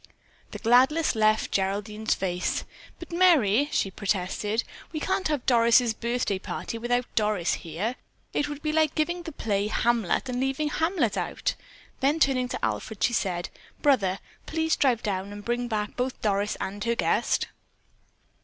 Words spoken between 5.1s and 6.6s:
have Doris' birthday